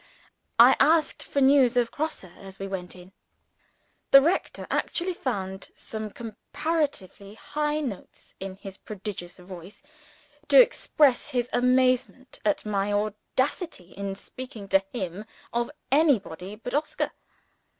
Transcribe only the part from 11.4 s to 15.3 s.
amazement at my audacity in speaking to him